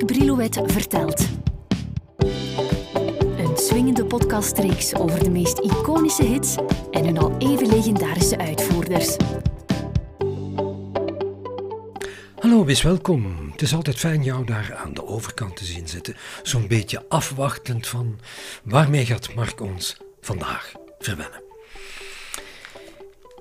Mark 0.00 0.12
Brilouet 0.12 0.60
vertelt. 0.64 1.28
Een 3.36 3.56
swingende 3.56 4.04
podcastreeks 4.04 4.94
over 4.94 5.24
de 5.24 5.30
meest 5.30 5.58
iconische 5.58 6.24
hits 6.24 6.56
en 6.90 7.04
hun 7.04 7.18
al 7.18 7.36
even 7.38 7.66
legendarische 7.66 8.38
uitvoerders. 8.38 9.16
Hallo, 12.38 12.64
wees 12.64 12.82
welkom. 12.82 13.50
Het 13.50 13.62
is 13.62 13.74
altijd 13.74 13.98
fijn 13.98 14.22
jou 14.22 14.44
daar 14.44 14.74
aan 14.84 14.94
de 14.94 15.06
overkant 15.06 15.56
te 15.56 15.64
zien 15.64 15.88
zitten. 15.88 16.16
Zo'n 16.42 16.68
beetje 16.68 17.04
afwachtend 17.08 17.86
van 17.86 18.18
waarmee 18.64 19.06
gaat 19.06 19.34
Mark 19.34 19.60
ons 19.60 19.96
vandaag 20.20 20.72
verwennen. 20.98 21.49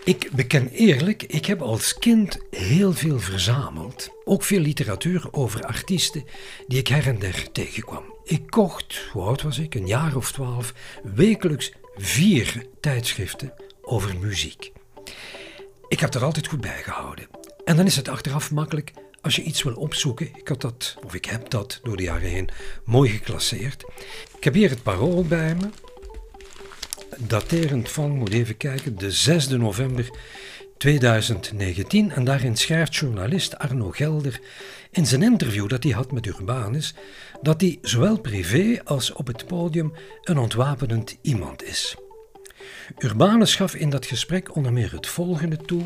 Ik 0.03 0.29
beken 0.31 0.69
eerlijk, 0.69 1.23
ik 1.23 1.45
heb 1.45 1.61
als 1.61 1.93
kind 1.93 2.39
heel 2.51 2.93
veel 2.93 3.19
verzameld. 3.19 4.09
Ook 4.25 4.43
veel 4.43 4.59
literatuur 4.59 5.27
over 5.31 5.65
artiesten 5.65 6.25
die 6.67 6.79
ik 6.79 6.87
her 6.87 7.07
en 7.07 7.19
der 7.19 7.51
tegenkwam. 7.51 8.03
Ik 8.23 8.41
kocht, 8.49 9.09
hoe 9.11 9.23
oud 9.23 9.41
was 9.41 9.59
ik, 9.59 9.75
een 9.75 9.87
jaar 9.87 10.15
of 10.15 10.31
twaalf, 10.31 10.73
wekelijks 11.03 11.71
vier 11.95 12.65
tijdschriften 12.79 13.53
over 13.81 14.17
muziek. 14.17 14.71
Ik 15.87 15.99
heb 15.99 16.11
dat 16.11 16.21
altijd 16.21 16.47
goed 16.47 16.61
bijgehouden. 16.61 17.27
En 17.65 17.75
dan 17.75 17.85
is 17.85 17.95
het 17.95 18.07
achteraf 18.07 18.51
makkelijk 18.51 18.93
als 19.21 19.35
je 19.35 19.43
iets 19.43 19.63
wil 19.63 19.75
opzoeken. 19.75 20.29
Ik 20.35 20.47
had 20.47 20.61
dat, 20.61 20.97
of 21.05 21.13
ik 21.13 21.25
heb 21.25 21.49
dat 21.49 21.79
door 21.83 21.97
de 21.97 22.03
jaren 22.03 22.29
heen 22.29 22.49
mooi 22.85 23.09
geclasseerd. 23.09 23.83
Ik 24.37 24.43
heb 24.43 24.53
hier 24.53 24.69
het 24.69 24.83
parool 24.83 25.23
bij 25.23 25.55
me 25.55 25.69
daterend 27.27 27.89
van, 27.89 28.11
moet 28.11 28.33
even 28.33 28.57
kijken, 28.57 28.97
de 28.97 29.11
6 29.11 29.47
november 29.47 30.09
2019. 30.77 32.11
En 32.11 32.23
daarin 32.23 32.57
schrijft 32.57 32.95
journalist 32.95 33.57
Arno 33.57 33.91
Gelder 33.91 34.39
in 34.91 35.05
zijn 35.05 35.23
interview 35.23 35.69
dat 35.69 35.83
hij 35.83 35.91
had 35.91 36.11
met 36.11 36.25
Urbanus, 36.25 36.93
dat 37.41 37.61
hij 37.61 37.77
zowel 37.81 38.19
privé 38.19 38.81
als 38.83 39.13
op 39.13 39.27
het 39.27 39.47
podium 39.47 39.93
een 40.23 40.37
ontwapenend 40.37 41.17
iemand 41.21 41.63
is. 41.63 41.95
Urbanus 42.97 43.55
gaf 43.55 43.75
in 43.75 43.89
dat 43.89 44.05
gesprek 44.05 44.55
onder 44.55 44.73
meer 44.73 44.91
het 44.91 45.07
volgende 45.07 45.57
toe. 45.57 45.83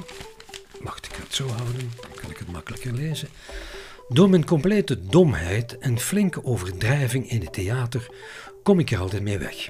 Wacht, 0.81 1.05
ik 1.05 1.15
het 1.15 1.35
zo 1.35 1.47
houden, 1.47 1.91
dan 2.01 2.11
kan 2.21 2.29
ik 2.29 2.37
het 2.37 2.51
makkelijker 2.51 2.93
lezen. 2.93 3.27
Door 4.09 4.29
mijn 4.29 4.45
complete 4.45 5.05
domheid 5.05 5.77
en 5.77 5.99
flinke 5.99 6.43
overdrijving 6.43 7.29
in 7.29 7.41
het 7.41 7.53
theater 7.53 8.07
kom 8.63 8.79
ik 8.79 8.91
er 8.91 8.99
altijd 8.99 9.21
mee 9.23 9.37
weg. 9.37 9.69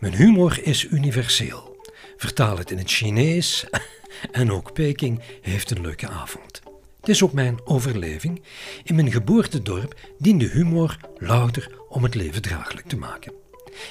Mijn 0.00 0.14
humor 0.14 0.60
is 0.62 0.84
universeel. 0.90 1.76
Vertaal 2.16 2.58
het 2.58 2.70
in 2.70 2.78
het 2.78 2.90
Chinees 2.90 3.66
en 4.32 4.52
ook 4.52 4.72
Peking 4.72 5.20
heeft 5.40 5.70
een 5.70 5.80
leuke 5.80 6.08
avond. 6.08 6.62
Het 7.00 7.08
is 7.08 7.22
ook 7.22 7.32
mijn 7.32 7.60
overleving. 7.64 8.42
In 8.84 8.94
mijn 8.94 9.12
geboortedorp 9.12 9.94
diende 10.18 10.48
humor 10.48 10.96
louter 11.18 11.78
om 11.88 12.02
het 12.02 12.14
leven 12.14 12.42
draaglijk 12.42 12.86
te 12.86 12.96
maken. 12.96 13.32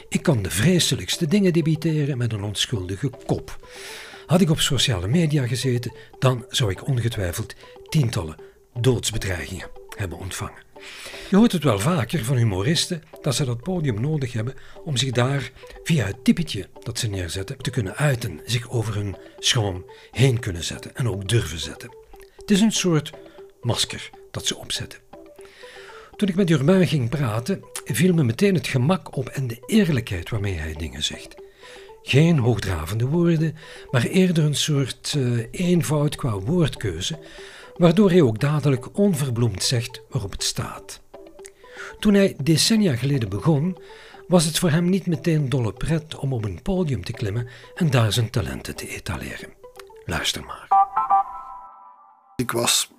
Ik 0.10 0.24
kan 0.24 0.42
de 0.42 0.52
vreselijkste 0.52 1.28
dingen 1.28 1.54
debiteren 1.54 2.18
met 2.18 2.34
een 2.34 2.44
onschuldige 2.44 3.10
kop. 3.26 3.68
Had 4.26 4.42
ik 4.42 4.50
op 4.50 4.60
sociale 4.60 5.08
media 5.08 5.48
gezeten, 5.48 5.94
dan 6.20 6.46
zou 6.50 6.72
ik 6.72 6.88
ongetwijfeld 6.88 7.56
tientallen 7.90 8.36
doodsbedreigingen 8.74 9.70
hebben 9.98 10.18
ontvangen. 10.18 10.69
Je 11.30 11.36
hoort 11.36 11.52
het 11.52 11.64
wel 11.64 11.80
vaker 11.80 12.26
van 12.26 12.36
humoristen 12.36 13.04
dat 13.22 13.36
ze 13.36 13.46
dat 13.46 13.64
podium 13.64 14.02
nodig 14.02 14.34
hebben 14.34 14.56
om 14.84 14.98
zich 14.98 15.12
daar 15.12 15.52
via 15.84 16.06
het 16.06 16.24
typetje 16.24 16.68
dat 16.84 17.00
ze 17.00 17.08
neerzetten 17.08 17.58
te 17.58 17.70
kunnen 17.70 17.96
uiten, 17.96 18.40
zich 18.46 18.70
over 18.70 18.96
hun 18.96 19.16
schroom 19.40 19.86
heen 20.12 20.40
kunnen 20.40 20.64
zetten 20.64 20.96
en 20.96 21.10
ook 21.10 21.28
durven 21.28 21.60
zetten. 21.60 21.96
Het 22.38 22.52
is 22.52 22.62
een 22.62 22.72
soort 22.72 23.12
masker 23.62 24.10
dat 24.32 24.46
ze 24.46 24.58
opzetten. 24.58 25.00
Toen 26.16 26.28
ik 26.28 26.36
met 26.36 26.50
Urbain 26.50 26.88
ging 26.88 27.10
praten, 27.10 27.64
viel 27.86 28.14
me 28.14 28.24
meteen 28.24 28.54
het 28.54 28.68
gemak 28.68 29.18
op 29.18 29.30
en 29.30 29.48
de 29.48 29.64
eerlijkheid 29.66 30.30
waarmee 30.30 30.56
hij 30.56 30.74
dingen 30.74 31.04
zegt. 31.04 31.36
Geen 32.04 32.38
hoogdravende 32.38 33.06
woorden, 33.06 33.56
maar 33.92 34.04
eerder 34.04 34.44
een 34.44 34.56
soort 34.56 35.14
uh, 35.18 35.46
eenvoud 35.52 36.16
qua 36.16 36.40
woordkeuze, 36.40 37.20
waardoor 37.80 38.10
hij 38.10 38.22
ook 38.22 38.40
dadelijk 38.40 38.98
onverbloemd 38.98 39.64
zegt 39.64 40.02
waarop 40.10 40.32
het 40.32 40.44
staat. 40.44 41.00
Toen 42.00 42.14
hij 42.14 42.36
decennia 42.44 42.96
geleden 42.96 43.30
begon, 43.30 43.78
was 44.28 44.46
het 44.46 44.60
voor 44.60 44.70
hem 44.70 44.90
niet 44.90 45.06
meteen 45.06 45.50
dolle 45.50 45.74
pret 45.74 46.16
om 46.16 46.34
op 46.34 46.46
een 46.46 46.62
podium 46.62 47.04
te 47.04 47.12
klimmen 47.12 47.48
en 47.76 47.90
daar 47.90 48.14
zijn 48.14 48.30
talenten 48.30 48.76
te 48.76 48.88
etaleren. 48.88 49.54
Luister 50.06 50.44
maar. 50.44 50.68
Ik 52.36 52.52
was 52.52 52.92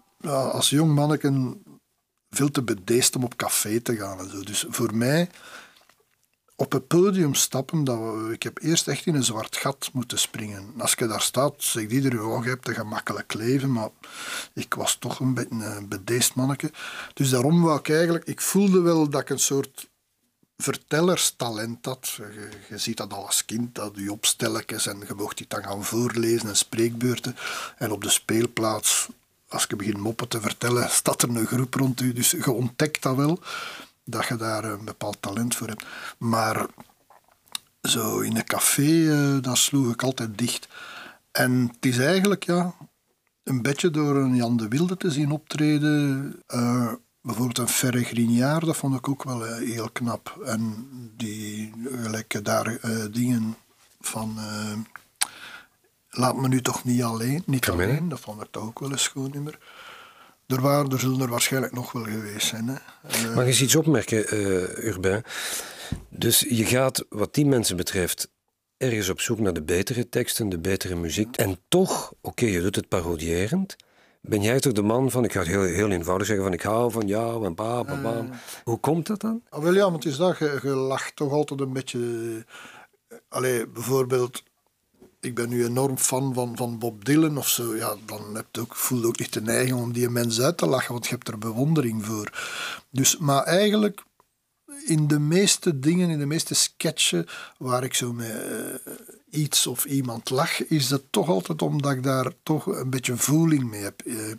als 0.52 0.70
jong 0.70 0.94
manneke 0.94 1.56
veel 2.30 2.50
te 2.50 2.62
bedeesd 2.62 3.16
om 3.16 3.24
op 3.24 3.36
café 3.36 3.80
te 3.80 3.96
gaan 3.96 4.18
en 4.18 4.30
zo. 4.30 4.42
Dus 4.42 4.66
voor 4.68 4.96
mij 4.96 5.28
op 6.60 6.72
het 6.72 6.86
podium 6.86 7.34
stappen, 7.34 7.84
dat 7.84 8.30
ik 8.30 8.42
heb 8.42 8.58
eerst 8.62 8.88
echt 8.88 9.06
in 9.06 9.14
een 9.14 9.24
zwart 9.24 9.56
gat 9.56 9.90
moeten 9.92 10.18
springen. 10.18 10.74
Als 10.78 10.94
je 10.98 11.06
daar 11.06 11.20
staat, 11.20 11.54
zegt 11.58 11.92
iedereen, 11.92 12.22
oh, 12.22 12.44
je 12.44 12.50
hebt 12.50 12.68
een 12.68 12.74
gemakkelijk 12.74 13.34
leven, 13.34 13.72
maar 13.72 13.88
ik 14.54 14.74
was 14.74 14.96
toch 14.96 15.20
een 15.20 15.34
beetje 15.34 15.64
een 15.64 15.88
bedeesd 15.88 16.34
manneke. 16.34 16.72
Dus 17.14 17.30
daarom 17.30 17.62
wou 17.62 17.78
ik 17.78 17.88
eigenlijk, 17.88 18.24
ik 18.24 18.40
voelde 18.40 18.80
wel 18.80 19.08
dat 19.08 19.20
ik 19.20 19.30
een 19.30 19.38
soort 19.38 19.88
vertellerstalent 20.56 21.84
had. 21.84 22.08
Je, 22.16 22.48
je 22.68 22.78
ziet 22.78 22.96
dat 22.96 23.12
al 23.12 23.26
als 23.26 23.44
kind, 23.44 23.74
dat 23.74 23.92
je 23.94 24.12
opstelletjes 24.12 24.86
en 24.86 25.02
je 25.08 25.14
mocht 25.14 25.36
die 25.36 25.46
dan 25.48 25.62
gaan 25.62 25.84
voorlezen 25.84 26.48
en 26.48 26.56
spreekbeurten. 26.56 27.36
En 27.76 27.90
op 27.90 28.02
de 28.02 28.10
speelplaats, 28.10 29.08
als 29.48 29.66
je 29.68 29.76
begint 29.76 29.98
moppen 29.98 30.28
te 30.28 30.40
vertellen, 30.40 30.90
staat 31.00 31.22
er 31.22 31.28
een 31.28 31.46
groep 31.46 31.74
rond 31.74 32.00
u, 32.00 32.12
dus 32.12 32.30
je 32.30 32.50
ontdekt 32.50 33.02
dat 33.02 33.16
wel 33.16 33.38
dat 34.10 34.26
je 34.26 34.36
daar 34.36 34.64
een 34.64 34.84
bepaald 34.84 35.16
talent 35.20 35.56
voor 35.56 35.68
hebt. 35.68 35.84
Maar 36.18 36.66
zo 37.82 38.20
in 38.20 38.36
een 38.36 38.44
café, 38.44 38.82
uh, 38.82 39.42
dat 39.42 39.58
sloeg 39.58 39.92
ik 39.92 40.02
altijd 40.02 40.38
dicht. 40.38 40.68
En 41.30 41.70
het 41.72 41.86
is 41.86 41.98
eigenlijk 41.98 42.44
ja, 42.44 42.74
een 43.42 43.62
beetje 43.62 43.90
door 43.90 44.16
een 44.16 44.36
Jan 44.36 44.56
de 44.56 44.68
Wilde 44.68 44.96
te 44.96 45.10
zien 45.10 45.30
optreden. 45.30 46.42
Uh, 46.54 46.92
bijvoorbeeld 47.22 47.58
een 47.58 47.68
Ferre 47.68 48.04
Grignard, 48.04 48.64
dat 48.64 48.76
vond 48.76 48.96
ik 48.96 49.08
ook 49.08 49.24
wel 49.24 49.46
uh, 49.46 49.56
heel 49.56 49.90
knap. 49.90 50.40
En 50.44 50.88
die 51.16 51.72
gelijk 52.02 52.44
daar 52.44 52.78
dingen 53.10 53.56
van... 54.00 54.38
Laat 56.12 56.36
me 56.36 56.48
nu 56.48 56.62
toch 56.62 56.84
niet 56.84 57.02
alleen, 57.02 57.42
niet 57.46 57.68
alleen, 57.68 58.08
dat 58.08 58.20
vond 58.20 58.42
ik 58.42 58.48
toch 58.50 58.62
ook 58.62 58.78
wel 58.78 58.92
een 58.92 58.98
schoon 58.98 59.30
nummer. 59.30 59.58
Er, 60.50 60.60
waren, 60.60 60.90
er 60.90 61.00
zullen 61.00 61.20
er 61.20 61.28
waarschijnlijk 61.28 61.72
nog 61.72 61.92
wel 61.92 62.02
geweest 62.02 62.46
zijn. 62.46 62.68
Hè. 62.68 62.74
Uh, 63.28 63.34
Mag 63.34 63.44
eens 63.44 63.62
iets 63.62 63.76
opmerken, 63.76 64.34
uh, 64.34 64.84
Urbain? 64.84 65.22
Dus 66.08 66.46
je 66.48 66.64
gaat, 66.64 67.04
wat 67.08 67.34
die 67.34 67.46
mensen 67.46 67.76
betreft, 67.76 68.30
ergens 68.76 69.08
op 69.08 69.20
zoek 69.20 69.38
naar 69.38 69.52
de 69.52 69.62
betere 69.62 70.08
teksten, 70.08 70.48
de 70.48 70.58
betere 70.58 70.94
muziek. 70.94 71.36
En 71.36 71.58
toch, 71.68 72.12
oké, 72.20 72.44
je 72.46 72.60
doet 72.60 72.76
het 72.76 72.88
parodierend. 72.88 73.76
Ben 74.22 74.42
jij 74.42 74.60
toch 74.60 74.72
de 74.72 74.82
man 74.82 75.10
van, 75.10 75.24
ik 75.24 75.32
ga 75.32 75.38
het 75.38 75.48
heel, 75.48 75.62
heel 75.62 75.90
eenvoudig 75.90 76.26
zeggen, 76.26 76.44
van 76.44 76.54
ik 76.54 76.62
hou 76.62 76.90
van 76.90 77.06
jou 77.06 77.46
en 77.46 77.54
pa, 77.54 77.82
pa. 77.82 77.92
Uh, 78.02 78.18
Hoe 78.64 78.78
komt 78.78 79.06
dat 79.06 79.20
dan? 79.20 79.42
Ah, 79.48 79.62
wel 79.62 79.74
ja, 79.74 79.90
want 79.90 80.04
het 80.04 80.12
is 80.12 80.18
dat, 80.18 80.38
je, 80.38 80.58
je 80.62 80.68
lacht 80.68 81.16
toch 81.16 81.32
altijd 81.32 81.60
een 81.60 81.72
beetje... 81.72 82.44
Allee, 83.28 83.68
bijvoorbeeld 83.68 84.42
ik 85.20 85.34
ben 85.34 85.48
nu 85.48 85.64
enorm 85.64 85.98
fan 85.98 86.34
van, 86.34 86.56
van 86.56 86.78
Bob 86.78 87.04
Dylan 87.04 87.38
of 87.38 87.48
zo, 87.48 87.76
ja, 87.76 87.96
dan 88.06 88.34
heb 88.34 88.46
ook, 88.58 88.76
voel 88.76 89.00
je 89.00 89.06
ook 89.06 89.18
niet 89.18 89.32
de 89.32 89.42
neiging 89.42 89.80
om 89.80 89.92
die 89.92 90.08
mens 90.08 90.40
uit 90.40 90.56
te 90.56 90.66
lachen, 90.66 90.92
want 90.92 91.06
je 91.06 91.14
hebt 91.14 91.28
er 91.28 91.38
bewondering 91.38 92.04
voor. 92.04 92.32
Dus, 92.90 93.16
maar 93.18 93.42
eigenlijk, 93.42 94.02
in 94.86 95.06
de 95.06 95.18
meeste 95.18 95.78
dingen, 95.78 96.10
in 96.10 96.18
de 96.18 96.26
meeste 96.26 96.54
sketchen 96.54 97.26
waar 97.58 97.84
ik 97.84 97.94
zo 97.94 98.12
met 98.12 98.46
uh, 98.50 98.92
iets 99.30 99.66
of 99.66 99.84
iemand 99.84 100.30
lach, 100.30 100.66
is 100.66 100.88
dat 100.88 101.02
toch 101.10 101.28
altijd 101.28 101.62
omdat 101.62 101.92
ik 101.92 102.02
daar 102.02 102.32
toch 102.42 102.66
een 102.66 102.90
beetje 102.90 103.16
voeling 103.16 103.70
mee 103.70 103.82
heb. 103.82 104.02
Uh, 104.04 104.30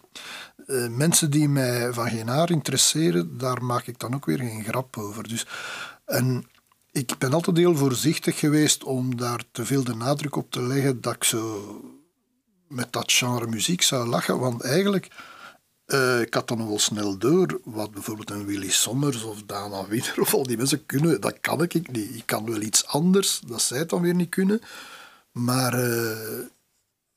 uh, 0.67 0.87
mensen 0.87 1.31
die 1.31 1.49
mij 1.49 1.93
van 1.93 2.09
geen 2.09 2.27
haar 2.27 2.51
interesseren, 2.51 3.37
daar 3.37 3.63
maak 3.63 3.87
ik 3.87 3.99
dan 3.99 4.15
ook 4.15 4.25
weer 4.25 4.37
geen 4.37 4.63
grap 4.63 4.97
over. 4.97 5.27
Dus, 5.27 5.47
en 6.05 6.45
ik 6.91 7.17
ben 7.17 7.33
altijd 7.33 7.57
heel 7.57 7.75
voorzichtig 7.75 8.39
geweest 8.39 8.83
om 8.83 9.17
daar 9.17 9.43
te 9.51 9.65
veel 9.65 9.83
de 9.83 9.95
nadruk 9.95 10.35
op 10.35 10.51
te 10.51 10.61
leggen 10.61 11.01
dat 11.01 11.15
ik 11.15 11.23
zo 11.23 11.81
met 12.67 12.93
dat 12.93 13.11
genre 13.11 13.47
muziek 13.47 13.81
zou 13.81 14.07
lachen. 14.07 14.39
Want 14.39 14.61
eigenlijk, 14.61 15.07
uh, 15.85 16.21
ik 16.21 16.33
had 16.33 16.47
dan 16.47 16.67
wel 16.67 16.79
snel 16.79 17.17
door 17.17 17.59
wat 17.63 17.91
bijvoorbeeld 17.91 18.29
een 18.29 18.45
Willy 18.45 18.69
Sommers 18.69 19.23
of 19.23 19.43
Dana 19.43 19.87
Wiener 19.87 20.19
of 20.21 20.33
al 20.33 20.43
die 20.43 20.57
mensen 20.57 20.85
kunnen. 20.85 21.21
Dat 21.21 21.39
kan 21.41 21.61
ik 21.61 21.91
niet. 21.91 22.15
Ik 22.15 22.25
kan 22.25 22.45
wel 22.45 22.61
iets 22.61 22.85
anders, 22.85 23.41
dat 23.47 23.61
zij 23.61 23.77
het 23.77 23.89
dan 23.89 24.01
weer 24.01 24.15
niet 24.15 24.29
kunnen. 24.29 24.61
Maar 25.31 25.79
uh, 25.79 26.39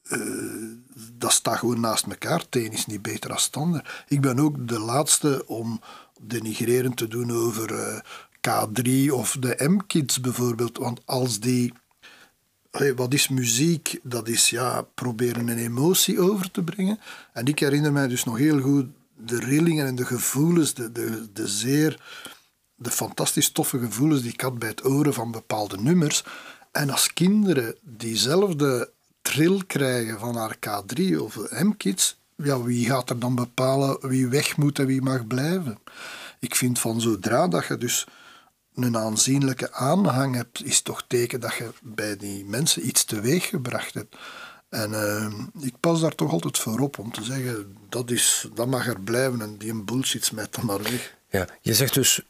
uh, 0.03 0.73
dat 1.13 1.33
staat 1.33 1.59
gewoon 1.59 1.81
naast 1.81 2.07
elkaar. 2.07 2.39
Het 2.39 2.57
een 2.57 2.73
is 2.73 2.87
niet 2.87 3.03
beter 3.03 3.33
dan 3.33 3.57
ander. 3.57 4.05
Ik 4.09 4.21
ben 4.21 4.39
ook 4.39 4.69
de 4.69 4.79
laatste 4.79 5.45
om 5.47 5.81
denigrerend 6.21 6.97
te 6.97 7.09
doen 7.09 7.33
over 7.33 8.03
K3 8.49 9.11
of 9.11 9.37
de 9.41 9.69
M-kids 9.69 10.21
bijvoorbeeld. 10.21 10.79
Want 10.79 11.01
als 11.05 11.41
die. 11.41 11.73
wat 12.97 13.13
is 13.15 13.29
muziek? 13.29 14.01
Dat 14.03 14.29
is 14.29 14.51
ja, 14.51 14.87
proberen 14.95 15.49
een 15.49 15.59
emotie 15.59 16.21
over 16.21 16.51
te 16.51 16.63
brengen. 16.63 17.01
En 17.33 17.47
ik 17.47 17.59
herinner 17.59 17.93
mij 17.93 18.09
dus 18.09 18.25
nog 18.25 18.39
heel 18.39 18.61
goed 18.61 18.87
de 19.17 19.39
rillingen 19.39 19.87
en 19.87 19.95
de 19.95 20.07
gevoelens, 20.07 20.75
de, 20.75 20.93
de, 21.33 21.49
zeer, 21.49 22.01
de 22.75 22.91
fantastisch 22.91 23.51
toffe 23.51 23.79
gevoelens 23.79 24.23
die 24.23 24.33
ik 24.33 24.41
had 24.41 24.59
bij 24.59 24.69
het 24.69 24.81
horen 24.81 25.15
van 25.15 25.31
bepaalde 25.31 25.77
nummers. 25.77 26.25
En 26.73 26.91
als 26.91 27.13
kinderen 27.13 27.75
diezelfde 27.83 28.91
trill 29.23 29.63
krijgen 29.67 30.19
van 30.19 30.53
RK3 30.53 31.17
of 31.19 31.51
M-Kids, 31.51 32.19
ja, 32.37 32.63
wie 32.63 32.87
gaat 32.87 33.11
er 33.11 33.19
dan 33.19 33.35
bepalen 33.35 34.09
wie 34.09 34.27
weg 34.27 34.57
moet 34.57 34.79
en 34.79 34.87
wie 34.87 35.03
mag 35.03 35.27
blijven? 35.27 35.79
Ik 36.39 36.55
vind 36.55 36.79
van 36.79 37.01
zodra 37.01 37.49
dat 37.49 37.67
je 37.67 37.79
dus 37.79 38.07
een 38.75 38.97
aanzienlijke 38.97 39.73
aanhang 39.73 40.35
hebt, 40.35 40.65
is 40.65 40.81
toch 40.81 41.05
teken 41.07 41.41
dat 41.41 41.55
je 41.55 41.71
bij 41.83 42.17
die 42.17 42.45
mensen 42.45 42.87
iets 42.87 43.05
teweeg 43.05 43.49
gebracht 43.49 43.95
hebt. 43.95 44.17
En 44.69 44.91
uh, 44.91 45.65
ik 45.65 45.75
pas 45.81 46.01
daar 46.01 46.15
toch 46.15 46.33
altijd 46.33 46.59
voor 46.59 46.81
op 46.81 46.99
om 46.99 47.13
te 47.13 47.25
zeggen, 47.25 47.77
dat, 47.89 48.11
is, 48.11 48.49
dat 48.55 48.67
mag 48.67 48.87
er 48.87 49.01
blijven 49.01 49.41
en 49.41 49.57
die 49.59 49.83
bullshit 49.83 50.25
smijt 50.25 50.55
dan 50.55 50.67
maar 50.67 50.83
weg. 50.83 51.17
Ja, 51.29 51.49
je 51.61 51.75
zegt 51.75 51.95
dus, 51.95 52.23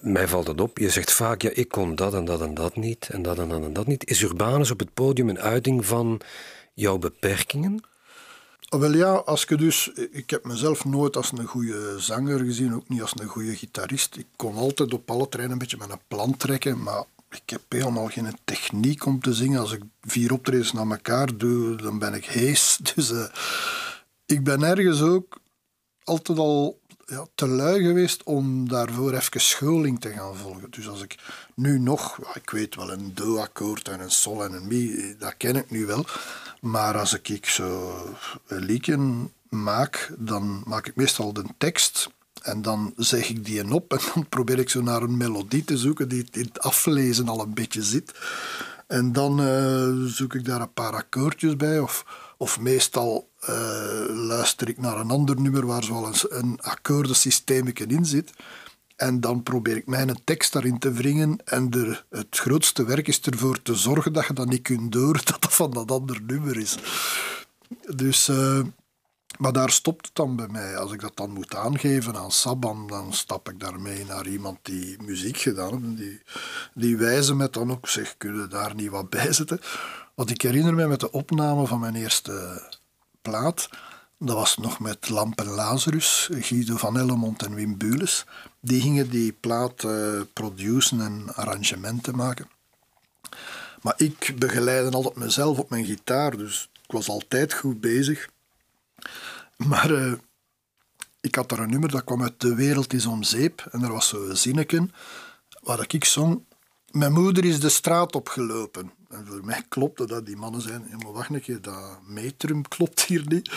mij 0.00 0.28
valt 0.28 0.46
dat 0.46 0.60
op, 0.60 0.78
je 0.78 0.90
zegt 0.90 1.12
vaak, 1.12 1.42
ja, 1.42 1.50
ik 1.50 1.68
kon 1.68 1.94
dat 1.94 2.14
en 2.14 2.24
dat 2.24 2.40
en 2.40 2.54
dat 2.54 2.76
niet, 2.76 3.08
en 3.08 3.22
dat 3.22 3.38
en 3.38 3.48
dat 3.48 3.62
en 3.62 3.72
dat 3.72 3.86
niet. 3.86 4.10
Is 4.10 4.22
Urbanus 4.22 4.70
op 4.70 4.78
het 4.78 4.94
podium 4.94 5.28
een 5.28 5.40
uiting 5.40 5.86
van 5.86 6.20
jouw 6.74 6.98
beperkingen? 6.98 7.84
Oh, 8.72 8.80
wel 8.80 8.94
ja, 8.94 9.12
als 9.12 9.44
je 9.48 9.56
dus, 9.56 9.88
ik 10.10 10.30
heb 10.30 10.44
mezelf 10.44 10.84
nooit 10.84 11.16
als 11.16 11.32
een 11.32 11.46
goede 11.46 11.94
zanger 11.98 12.38
gezien, 12.38 12.74
ook 12.74 12.88
niet 12.88 13.02
als 13.02 13.12
een 13.16 13.26
goede 13.26 13.56
gitarist. 13.56 14.16
Ik 14.16 14.26
kon 14.36 14.56
altijd 14.56 14.94
op 14.94 15.10
alle 15.10 15.28
treinen 15.28 15.52
een 15.52 15.58
beetje 15.58 15.76
met 15.76 15.90
een 15.90 16.00
plan 16.08 16.36
trekken, 16.36 16.82
maar 16.82 17.04
ik 17.30 17.50
heb 17.50 17.60
helemaal 17.68 18.08
geen 18.08 18.36
techniek 18.44 19.06
om 19.06 19.20
te 19.20 19.34
zingen. 19.34 19.60
Als 19.60 19.72
ik 19.72 19.82
vier 20.02 20.32
optredens 20.32 20.72
naar 20.72 20.90
elkaar 20.90 21.36
doe, 21.36 21.76
dan 21.76 21.98
ben 21.98 22.14
ik 22.14 22.24
hees. 22.24 22.78
Dus 22.94 23.10
uh, 23.10 23.24
ik 24.26 24.44
ben 24.44 24.62
ergens 24.62 25.02
ook 25.02 25.40
altijd 26.04 26.38
al 26.38 26.80
ja, 27.06 27.26
te 27.34 27.48
lui 27.48 27.82
geweest 27.82 28.22
om 28.22 28.68
daarvoor 28.68 29.12
even 29.12 29.40
scholing 29.40 30.00
te 30.00 30.12
gaan 30.12 30.36
volgen. 30.36 30.70
Dus 30.70 30.88
als 30.88 31.02
ik 31.02 31.18
nu 31.54 31.78
nog, 31.78 32.18
ik 32.34 32.50
weet 32.50 32.74
wel, 32.74 32.92
een 32.92 33.14
do-akkoord 33.14 33.88
en 33.88 34.00
een 34.00 34.10
sol 34.10 34.44
en 34.44 34.52
een 34.52 34.66
mi, 34.66 35.14
dat 35.18 35.34
ken 35.36 35.56
ik 35.56 35.70
nu 35.70 35.86
wel. 35.86 36.04
Maar 36.60 36.98
als 36.98 37.18
ik 37.20 37.46
zo 37.46 37.94
een 38.46 38.64
liedje 38.64 38.98
maak, 39.48 40.12
dan 40.18 40.62
maak 40.66 40.86
ik 40.86 40.96
meestal 40.96 41.32
de 41.32 41.44
tekst 41.58 42.08
en 42.42 42.62
dan 42.62 42.92
zeg 42.96 43.28
ik 43.28 43.44
die 43.44 43.60
een 43.60 43.72
op 43.72 43.92
en 43.92 44.00
dan 44.14 44.28
probeer 44.28 44.58
ik 44.58 44.70
zo 44.70 44.82
naar 44.82 45.02
een 45.02 45.16
melodie 45.16 45.64
te 45.64 45.78
zoeken 45.78 46.08
die 46.08 46.26
in 46.30 46.44
het 46.44 46.60
aflezen 46.60 47.28
al 47.28 47.40
een 47.40 47.54
beetje 47.54 47.82
zit. 47.82 48.14
En 48.86 49.12
dan 49.12 49.40
uh, 49.40 50.06
zoek 50.06 50.34
ik 50.34 50.44
daar 50.44 50.60
een 50.60 50.72
paar 50.72 50.92
akkoordjes 50.92 51.56
bij. 51.56 51.78
Of, 51.78 52.04
of 52.36 52.60
meestal 52.60 53.28
uh, 53.48 54.04
luister 54.08 54.68
ik 54.68 54.78
naar 54.78 54.98
een 54.98 55.10
ander 55.10 55.40
nummer 55.40 55.66
waar 55.66 55.84
zoal 55.84 56.06
een, 56.06 56.14
een 56.28 56.60
akkoordensysteem 56.60 57.66
in 57.74 58.04
zit. 58.04 58.32
En 59.00 59.20
dan 59.20 59.42
probeer 59.42 59.76
ik 59.76 59.86
mijn 59.86 60.20
tekst 60.24 60.52
daarin 60.52 60.78
te 60.78 60.92
wringen. 60.92 61.38
En 61.44 61.70
er, 61.70 62.04
het 62.10 62.38
grootste 62.38 62.84
werk 62.84 63.08
is 63.08 63.20
ervoor 63.20 63.62
te 63.62 63.74
zorgen 63.74 64.12
dat 64.12 64.26
je 64.26 64.32
dat 64.32 64.48
niet 64.48 64.62
kunt 64.62 64.92
door 64.92 65.12
dat 65.24 65.42
dat 65.42 65.54
van 65.54 65.70
dat 65.70 65.90
ander 65.90 66.22
nummer 66.22 66.56
is. 66.56 66.76
Dus... 67.94 68.28
Uh, 68.28 68.60
maar 69.38 69.52
daar 69.52 69.70
stopt 69.70 70.06
het 70.06 70.14
dan 70.14 70.36
bij 70.36 70.48
mij. 70.48 70.76
Als 70.76 70.92
ik 70.92 71.00
dat 71.00 71.16
dan 71.16 71.30
moet 71.30 71.54
aangeven 71.54 72.16
aan 72.16 72.30
Saban, 72.30 72.86
dan 72.86 73.12
stap 73.12 73.48
ik 73.48 73.60
daarmee 73.60 74.04
naar 74.04 74.26
iemand 74.26 74.58
die 74.62 75.02
muziek 75.02 75.36
gedaan 75.36 75.82
heeft. 75.82 75.96
Die, 75.96 76.22
die 76.74 76.96
wijzen 76.96 77.36
me 77.36 77.50
dan 77.50 77.70
ook, 77.70 77.88
zeg, 77.88 78.14
kunnen 78.16 78.50
daar 78.50 78.74
niet 78.74 78.90
wat 78.90 79.10
bij 79.10 79.32
zetten? 79.32 79.60
Want 80.14 80.30
ik 80.30 80.42
herinner 80.42 80.74
me 80.74 80.86
met 80.86 81.00
de 81.00 81.10
opname 81.10 81.66
van 81.66 81.80
mijn 81.80 81.94
eerste 81.94 82.62
plaat, 83.22 83.68
dat 84.22 84.36
was 84.36 84.56
nog 84.56 84.80
met 84.80 85.08
Lamp 85.08 85.40
en 85.40 85.48
Lazarus, 85.48 86.28
Guido 86.32 86.76
van 86.76 86.98
Ellemont 86.98 87.42
en 87.42 87.54
Wim 87.54 87.76
Bules. 87.76 88.24
Die 88.60 88.80
gingen 88.80 89.10
die 89.10 89.32
plaat 89.32 89.82
uh, 89.82 90.20
produceren 90.32 91.00
en 91.00 91.34
arrangementen 91.34 92.16
maken. 92.16 92.48
Maar 93.82 93.94
ik 93.96 94.34
begeleidde 94.38 94.96
altijd 94.96 95.16
mezelf 95.16 95.58
op 95.58 95.70
mijn 95.70 95.84
gitaar, 95.84 96.36
dus 96.36 96.68
ik 96.82 96.92
was 96.92 97.08
altijd 97.08 97.52
goed 97.52 97.80
bezig. 97.80 98.28
Maar 99.56 99.90
uh, 99.90 100.12
ik 101.20 101.34
had 101.34 101.48
daar 101.48 101.58
een 101.58 101.70
nummer 101.70 101.90
dat 101.90 102.04
kwam 102.04 102.22
uit 102.22 102.40
De 102.40 102.54
Wereld 102.54 102.92
is 102.92 103.06
om 103.06 103.22
zeep. 103.22 103.66
En 103.70 103.82
er 103.82 103.92
was 103.92 104.08
zo'n 104.08 104.36
zinnetje 104.36 104.88
waar 105.60 105.84
ik 105.88 106.04
zong. 106.04 106.44
Mijn 106.90 107.12
moeder 107.12 107.44
is 107.44 107.60
de 107.60 107.68
straat 107.68 108.14
opgelopen. 108.14 108.92
En 109.08 109.26
voor 109.26 109.44
mij 109.44 109.64
klopte 109.68 110.06
dat. 110.06 110.26
Die 110.26 110.36
mannen 110.36 110.60
zeiden, 110.60 111.12
wacht 111.12 111.30
een 111.30 111.40
keer, 111.40 111.62
dat 111.62 111.98
metrum 112.06 112.68
klopt 112.68 113.04
hier 113.04 113.26
niet. 113.26 113.50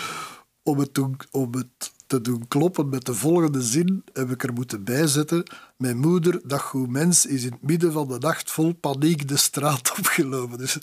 Om 0.63 0.79
het, 0.79 0.99
om 1.31 1.55
het 1.55 1.93
te 2.07 2.21
doen 2.21 2.47
kloppen 2.47 2.89
met 2.89 3.05
de 3.05 3.13
volgende 3.13 3.61
zin 3.61 4.03
heb 4.13 4.31
ik 4.31 4.43
er 4.43 4.53
moeten 4.53 4.83
bijzetten. 4.83 5.43
Mijn 5.77 5.97
moeder, 5.97 6.41
dat 6.43 6.61
goed 6.61 6.89
mens, 6.89 7.25
is 7.25 7.43
in 7.43 7.51
het 7.51 7.61
midden 7.61 7.91
van 7.91 8.07
de 8.07 8.19
nacht 8.19 8.51
vol 8.51 8.73
paniek 8.73 9.27
de 9.27 9.37
straat 9.37 9.91
opgelopen. 9.97 10.57
Dus 10.57 10.77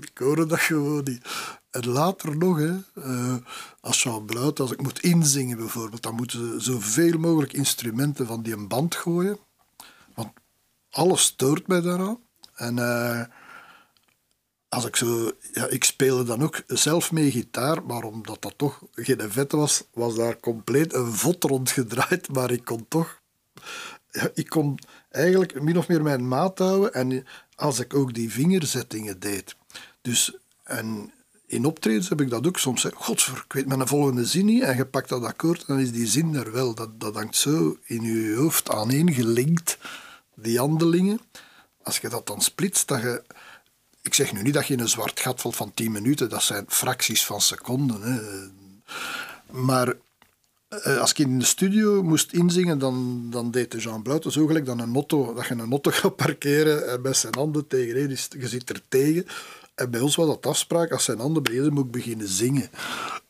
ik 0.00 0.18
hoorde 0.18 0.46
dat 0.46 0.60
gewoon 0.60 1.04
niet. 1.04 1.26
En 1.70 1.88
later 1.88 2.36
nog, 2.36 2.58
hè, 2.58 2.76
uh, 2.94 3.36
als 3.80 4.02
Jean 4.02 4.24
Bluit, 4.24 4.60
als 4.60 4.72
ik 4.72 4.82
moet 4.82 5.00
inzingen 5.00 5.56
bijvoorbeeld, 5.56 6.02
dan 6.02 6.14
moeten 6.14 6.38
ze 6.38 6.60
zoveel 6.60 7.18
mogelijk 7.18 7.52
instrumenten 7.52 8.26
van 8.26 8.42
die 8.42 8.52
een 8.52 8.68
band 8.68 8.94
gooien. 8.94 9.38
Want 10.14 10.32
alles 10.90 11.22
stoort 11.22 11.66
mij 11.66 11.80
daaraan. 11.80 12.18
En 12.54 12.76
uh, 12.76 13.22
als 14.68 14.84
ik 14.84 14.96
zo... 14.96 15.32
Ja, 15.52 15.66
ik 15.66 15.84
speelde 15.84 16.24
dan 16.24 16.42
ook 16.42 16.62
zelf 16.66 17.12
mee 17.12 17.30
gitaar, 17.30 17.82
maar 17.84 18.02
omdat 18.02 18.42
dat 18.42 18.54
toch 18.56 18.82
geen 18.92 19.30
vet 19.32 19.52
was, 19.52 19.84
was 19.92 20.14
daar 20.14 20.40
compleet 20.40 20.94
een 20.94 21.12
vod 21.12 21.44
rondgedraaid. 21.44 22.28
Maar 22.34 22.50
ik 22.50 22.64
kon 22.64 22.86
toch... 22.88 23.20
Ja, 24.10 24.30
ik 24.34 24.48
kon 24.48 24.78
eigenlijk 25.10 25.60
min 25.62 25.78
of 25.78 25.88
meer 25.88 26.02
mijn 26.02 26.28
maat 26.28 26.58
houden. 26.58 26.94
En 26.94 27.26
als 27.54 27.78
ik 27.78 27.94
ook 27.94 28.14
die 28.14 28.32
vingerzettingen 28.32 29.20
deed. 29.20 29.56
Dus... 30.02 30.36
En 30.64 31.12
in 31.48 31.64
optredens 31.64 32.08
heb 32.08 32.20
ik 32.20 32.30
dat 32.30 32.46
ook 32.46 32.58
soms. 32.58 32.86
Godver, 32.94 33.36
ik 33.44 33.52
weet 33.52 33.66
mijn 33.66 33.86
volgende 33.86 34.26
zin 34.26 34.44
niet. 34.44 34.62
En 34.62 34.76
je 34.76 34.86
pakt 34.86 35.08
dat 35.08 35.24
akkoord, 35.24 35.66
dan 35.66 35.78
is 35.78 35.92
die 35.92 36.06
zin 36.06 36.34
er 36.34 36.52
wel. 36.52 36.74
Dat, 36.74 37.00
dat 37.00 37.14
hangt 37.14 37.36
zo 37.36 37.78
in 37.84 38.02
je 38.02 38.34
hoofd 38.34 38.70
aaneengelinkt, 38.70 39.78
die 40.34 40.58
handelingen. 40.58 41.20
Als 41.82 41.98
je 41.98 42.08
dat 42.08 42.26
dan 42.26 42.40
splitst, 42.40 42.88
dat 42.88 43.00
je... 43.00 43.22
Ik 44.08 44.14
zeg 44.14 44.32
nu 44.32 44.42
niet 44.42 44.54
dat 44.54 44.66
je 44.66 44.74
in 44.74 44.80
een 44.80 44.88
zwart 44.88 45.20
gat 45.20 45.40
valt 45.40 45.56
van 45.56 45.74
10 45.74 45.92
minuten. 45.92 46.28
Dat 46.28 46.42
zijn 46.42 46.64
fracties 46.68 47.24
van 47.24 47.40
seconden. 47.40 48.02
Hè. 48.02 48.20
Maar 49.50 49.94
eh, 50.68 50.98
als 50.98 51.10
ik 51.10 51.18
in 51.18 51.38
de 51.38 51.44
studio 51.44 52.02
moest 52.02 52.32
inzingen, 52.32 52.78
dan, 52.78 53.26
dan 53.30 53.50
deed 53.50 53.70
de 53.70 53.78
Jean 53.78 54.02
Bluiten 54.02 54.32
zo 54.32 54.46
gelijk 54.46 54.66
dat, 54.66 54.78
een 54.78 54.92
dat 54.92 55.46
je 55.46 55.54
een 55.54 55.70
auto 55.70 55.90
gaat 56.00 56.16
parkeren 56.16 56.88
en 56.88 57.00
met 57.00 57.16
zijn 57.16 57.34
handen 57.34 57.66
tegen 57.66 58.08
je 58.38 58.48
zit 58.48 58.70
er 58.70 58.80
tegen. 58.88 59.26
En 59.74 59.90
bij 59.90 60.00
ons 60.00 60.16
was 60.16 60.26
dat 60.26 60.46
afspraak, 60.46 60.92
als 60.92 61.04
zijn 61.04 61.18
handen 61.18 61.42
bezig 61.42 61.70
moet 61.70 61.84
ik 61.84 61.90
beginnen 61.90 62.28
zingen. 62.28 62.70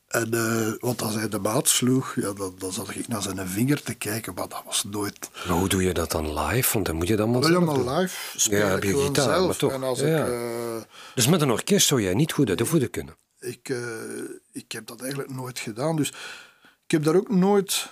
En, 0.09 0.35
uh, 0.35 0.73
want 0.79 1.03
als 1.03 1.15
hij 1.15 1.29
de 1.29 1.39
maat 1.39 1.69
sloeg, 1.69 2.15
ja, 2.15 2.33
dan, 2.33 2.55
dan 2.59 2.73
zat 2.73 2.95
ik 2.95 3.09
naar 3.09 3.23
zijn 3.23 3.49
vinger 3.49 3.83
te 3.83 3.95
kijken, 3.95 4.35
maar 4.35 4.49
dat 4.49 4.63
was 4.65 4.85
nooit... 4.85 5.31
Maar 5.47 5.57
hoe 5.57 5.69
doe 5.69 5.83
je 5.83 5.95
dat 5.95 6.11
dan 6.11 6.39
live? 6.39 6.73
Want 6.73 6.87
dan 6.87 6.97
moet 6.97 7.09
je 7.09 7.17
dan 7.17 7.31
maar 7.31 7.45
zelf 7.45 7.65
maar 7.65 7.99
live 7.99 8.39
speel 8.39 8.59
ja, 8.59 8.67
heb 8.67 8.83
je 8.83 9.05
gitaar, 9.05 9.25
zelf. 9.25 9.47
Maar 9.47 9.57
toch. 9.57 9.73
En 9.73 9.83
als 9.83 10.01
ja. 10.01 10.25
ik, 10.25 10.33
uh, 10.33 10.83
dus 11.15 11.27
met 11.27 11.41
een 11.41 11.51
orkest 11.51 11.87
zou 11.87 12.03
jij 12.03 12.15
niet 12.15 12.33
goed 12.33 12.49
uit 12.49 12.59
de 12.59 12.67
voeten 12.67 12.91
kunnen? 12.91 13.17
Ik, 13.41 13.69
uh, 13.69 13.79
ik 14.53 14.73
heb 14.73 14.87
dat 14.87 15.01
eigenlijk 15.01 15.31
nooit 15.31 15.59
gedaan. 15.59 15.97
Dus 15.97 16.09
ik 16.85 16.91
heb 16.91 17.05
daar 17.05 17.17
ook 17.17 17.31
nooit 17.31 17.89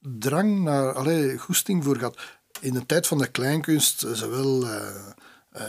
drang 0.00 0.62
naar, 0.62 0.92
allee, 0.92 1.38
goesting 1.38 1.84
voor 1.84 1.96
gehad. 1.96 2.18
In 2.60 2.72
de 2.72 2.86
tijd 2.86 3.06
van 3.06 3.18
de 3.18 3.26
kleinkunst, 3.26 4.06
zowel 4.12 4.64
uh, 4.64 4.78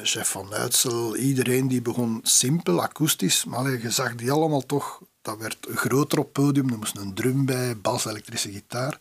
chef 0.04 0.30
van 0.30 0.54
Uitsel, 0.54 1.16
iedereen 1.16 1.68
die 1.68 1.82
begon 1.82 2.20
simpel, 2.24 2.82
akoestisch, 2.82 3.46
maar 3.46 3.82
je 3.82 3.92
zag 3.92 4.16
die 4.16 4.32
allemaal 4.32 4.66
toch, 4.66 5.02
dat 5.22 5.38
werd 5.38 5.68
groter 5.75 6.20
op 6.20 6.34
podium, 6.34 6.70
er 6.70 6.78
moest 6.78 6.98
een 6.98 7.13
drum 7.13 7.46
bij, 7.46 7.78
bas, 7.78 8.06
elektrische 8.06 8.51
gitaar. 8.51 8.98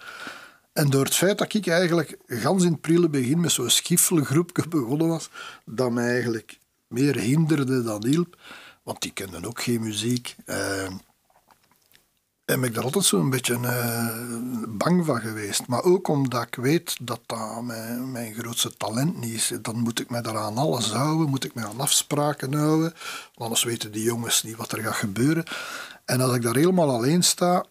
En 0.73 0.91
door 0.91 1.05
het 1.05 1.15
feit 1.15 1.39
dat 1.39 1.55
ik 1.55 1.67
eigenlijk 1.67 2.19
gans 2.27 2.65
in 2.65 2.73
het 2.73 2.81
prille 2.81 3.09
begin 3.09 3.41
met 3.41 3.53
zo'n 3.53 3.71
schiffelgroepje 3.71 4.69
begonnen 4.69 5.09
was, 5.09 5.31
dat 5.65 5.91
mij 5.91 6.11
eigenlijk 6.11 6.59
meer 6.87 7.17
hinderde 7.17 7.83
dan 7.83 8.07
hielp, 8.07 8.37
want 8.83 9.03
die 9.03 9.13
kenden 9.13 9.47
ook 9.47 9.63
geen 9.63 9.81
muziek. 9.81 10.37
Uh, 10.47 10.89
ben 12.59 12.69
ik 12.69 12.75
daar 12.75 12.85
altijd 12.85 13.05
zo'n 13.05 13.31
beetje 13.31 13.59
uh, 13.59 14.09
bang 14.69 15.05
van 15.05 15.21
geweest. 15.21 15.67
Maar 15.67 15.83
ook 15.83 16.09
omdat 16.09 16.43
ik 16.43 16.55
weet 16.55 16.97
dat 17.01 17.21
dat 17.27 17.63
mijn, 17.63 18.13
mijn 18.13 18.35
grootste 18.35 18.77
talent 18.77 19.17
niet 19.21 19.35
is. 19.35 19.53
Dan 19.63 19.79
moet 19.79 20.01
ik 20.01 20.11
me 20.11 20.21
daaraan 20.21 20.57
alles 20.57 20.91
houden, 20.91 21.29
moet 21.29 21.45
ik 21.45 21.55
me 21.55 21.67
aan 21.67 21.81
afspraken 21.81 22.55
houden. 22.55 22.95
Anders 23.35 23.63
weten 23.63 23.93
die 23.93 24.03
jongens 24.03 24.43
niet 24.43 24.57
wat 24.57 24.73
er 24.73 24.83
gaat 24.83 24.95
gebeuren. 24.95 25.45
En 26.11 26.21
als 26.21 26.35
ik 26.35 26.43
daar 26.43 26.57
helemaal 26.57 26.91
alleen 26.91 27.23
sta, 27.23 27.65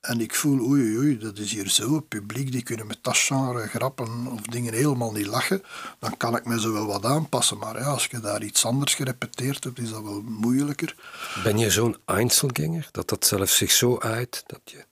en 0.00 0.20
ik 0.20 0.34
voel, 0.34 0.60
oei, 0.60 0.98
oei, 0.98 1.18
dat 1.18 1.38
is 1.38 1.52
hier 1.52 1.68
zo. 1.68 1.94
Het 1.94 2.08
publiek 2.08 2.52
die 2.52 2.62
kunnen 2.62 2.86
met 2.86 2.98
dat 3.02 3.16
genre 3.16 3.66
grappen 3.66 4.26
of 4.26 4.40
dingen 4.40 4.72
helemaal 4.72 5.12
niet 5.12 5.26
lachen. 5.26 5.62
Dan 5.98 6.16
kan 6.16 6.36
ik 6.36 6.44
me 6.44 6.60
zo 6.60 6.72
wel 6.72 6.86
wat 6.86 7.04
aanpassen. 7.04 7.58
Maar 7.58 7.78
ja, 7.78 7.84
als 7.84 8.06
je 8.06 8.20
daar 8.20 8.42
iets 8.42 8.64
anders 8.64 8.94
gerepeteerd 8.94 9.64
hebt, 9.64 9.78
is 9.78 9.90
dat 9.90 10.02
wel 10.02 10.22
moeilijker. 10.22 10.96
Ben 11.42 11.58
je 11.58 11.70
zo'n 11.70 11.96
Einzelganger? 12.04 12.88
Dat 12.92 13.08
dat 13.08 13.26
zelfs 13.26 13.56
zich 13.56 13.70
zo 13.70 13.98
uit 13.98 14.44
dat 14.46 14.60
je... 14.64 14.84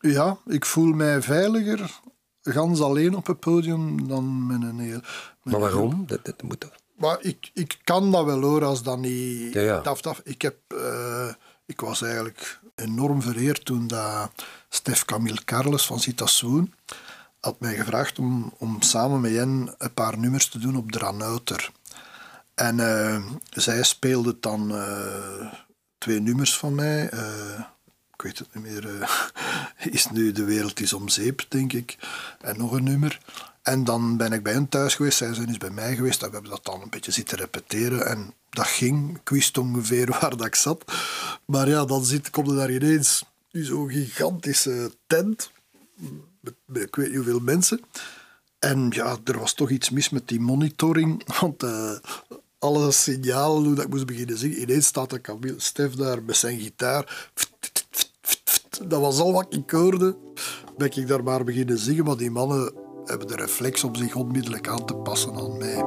Ja, 0.00 0.38
ik 0.46 0.64
voel 0.64 0.92
mij 0.92 1.22
veiliger 1.22 2.00
gans 2.42 2.80
alleen 2.80 3.16
op 3.16 3.26
het 3.26 3.40
podium 3.40 4.08
dan 4.08 4.46
met 4.46 4.62
een 4.62 4.78
heel... 4.78 5.00
Maar 5.42 5.60
waarom? 5.60 6.04
Dat, 6.06 6.24
dat 6.24 6.42
moet 6.42 6.60
toch... 6.60 6.72
Maar 6.96 7.16
ik, 7.20 7.50
ik 7.54 7.78
kan 7.84 8.10
dat 8.10 8.24
wel 8.24 8.40
hoor, 8.40 8.64
als 8.64 8.82
dat 8.82 8.98
niet... 8.98 9.52
Ja. 9.52 9.82
Ik, 10.24 10.42
heb, 10.42 10.56
eh, 10.66 11.28
ik 11.66 11.80
was 11.80 12.02
eigenlijk 12.02 12.60
enorm 12.74 13.22
vereerd 13.22 13.64
toen 13.64 13.86
dat 13.86 14.30
Stef 14.68 15.04
Camille 15.04 15.44
Carles 15.44 15.86
van 15.86 16.00
Citassoen 16.00 16.74
had 17.40 17.60
mij 17.60 17.74
gevraagd 17.74 18.18
om, 18.18 18.52
om 18.58 18.82
samen 18.82 19.20
met 19.20 19.32
hen 19.32 19.74
een 19.78 19.94
paar 19.94 20.18
nummers 20.18 20.48
te 20.48 20.58
doen 20.58 20.76
op 20.76 20.92
Dranouter. 20.92 21.70
En 22.54 22.80
eh, 22.80 23.22
zij 23.50 23.82
speelde 23.82 24.36
dan 24.40 24.76
eh, 24.76 25.52
twee 25.98 26.20
nummers 26.20 26.56
van 26.56 26.74
mij. 26.74 27.08
eh, 27.08 27.64
weet 28.24 28.38
het 28.38 28.54
niet 28.54 28.64
meer. 28.64 29.00
eh, 29.00 29.92
is 29.92 30.10
nu 30.10 30.32
De 30.32 30.44
Wereld 30.44 30.80
is 30.80 30.92
om 30.92 31.08
zeep, 31.08 31.46
denk 31.48 31.72
ik. 31.72 31.96
En 32.40 32.58
nog 32.58 32.72
een 32.72 32.84
nummer. 32.84 33.20
En 33.62 33.84
dan 33.84 34.16
ben 34.16 34.32
ik 34.32 34.42
bij 34.42 34.52
hen 34.52 34.68
thuis 34.68 34.94
geweest. 34.94 35.18
Zij 35.18 35.34
zijn 35.34 35.48
eens 35.48 35.56
bij 35.56 35.70
mij 35.70 35.94
geweest. 35.96 36.22
En 36.22 36.28
we 36.28 36.32
hebben 36.32 36.50
dat 36.50 36.64
dan 36.64 36.82
een 36.82 36.90
beetje 36.90 37.12
zitten 37.12 37.38
repeteren. 37.38 38.06
En 38.06 38.34
dat 38.50 38.66
ging. 38.66 39.16
Ik 39.16 39.28
wist 39.28 39.58
ongeveer 39.58 40.10
waar 40.20 40.36
dat 40.36 40.46
ik 40.46 40.54
zat. 40.54 40.92
Maar 41.44 41.68
ja, 41.68 41.84
dan 41.84 42.04
zit, 42.04 42.30
kom 42.30 42.46
je 42.46 42.54
daar 42.54 42.70
ineens 42.70 43.24
in 43.50 43.64
zo'n 43.64 43.90
gigantische 43.90 44.92
tent. 45.06 45.50
Met, 46.40 46.54
met 46.64 46.82
ik 46.82 46.96
weet 46.96 47.06
niet 47.06 47.16
hoeveel 47.16 47.40
mensen. 47.40 47.80
En 48.58 48.86
ja, 48.90 49.16
er 49.24 49.38
was 49.38 49.52
toch 49.54 49.70
iets 49.70 49.90
mis 49.90 50.10
met 50.10 50.28
die 50.28 50.40
monitoring. 50.40 51.22
Want 51.40 51.62
eh, 51.62 51.92
alle 52.58 52.92
signalen 52.92 53.64
hoe 53.64 53.74
dat 53.74 53.84
ik 53.84 53.90
moest 53.90 54.06
beginnen 54.06 54.38
zingen. 54.38 54.60
Ineens 54.60 54.86
staat 54.86 55.10
de 55.10 55.20
Camille 55.20 55.60
Stef 55.60 55.94
daar 55.94 56.22
met 56.22 56.36
zijn 56.36 56.60
gitaar. 56.60 57.30
Dat 58.78 59.00
was 59.00 59.20
al 59.20 59.32
wat 59.32 59.54
ik 59.54 59.70
hoorde. 59.70 60.16
Ben 60.76 60.90
ik 60.94 61.08
daar 61.08 61.22
maar 61.22 61.44
beginnen 61.44 61.78
zingen. 61.78 62.04
Maar 62.04 62.16
die 62.16 62.30
mannen 62.30 62.72
hebben 63.04 63.26
de 63.26 63.36
reflex 63.36 63.84
om 63.84 63.94
zich 63.94 64.14
onmiddellijk 64.14 64.68
aan 64.68 64.84
te 64.84 64.94
passen 64.94 65.34
aan 65.34 65.56
mij. 65.56 65.84